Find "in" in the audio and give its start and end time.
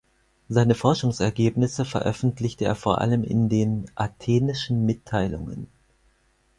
3.23-3.49